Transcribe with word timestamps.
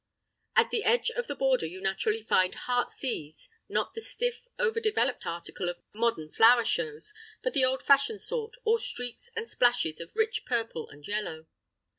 At 0.55 0.71
the 0.71 0.83
edge 0.83 1.11
of 1.11 1.27
the 1.27 1.35
border 1.35 1.67
you 1.67 1.79
naturally 1.79 2.23
find 2.23 2.55
heartsease, 2.55 3.47
not 3.69 3.93
the 3.93 4.01
stiff, 4.01 4.47
over 4.57 4.79
developed 4.79 5.27
article 5.27 5.69
of 5.69 5.83
modern 5.93 6.31
flower 6.31 6.65
shows, 6.65 7.13
but 7.43 7.53
the 7.53 7.65
old 7.65 7.83
fashioned 7.83 8.21
sort, 8.23 8.55
all 8.63 8.79
streaks 8.79 9.29
and 9.35 9.47
splashes 9.47 10.01
of 10.01 10.15
rich 10.15 10.43
purple 10.43 10.89
and 10.89 11.07
yellow. 11.07 11.45